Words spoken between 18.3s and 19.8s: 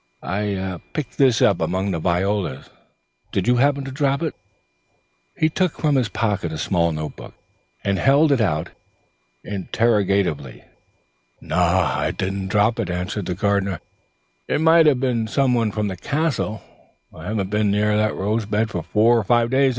bed for fower or five days.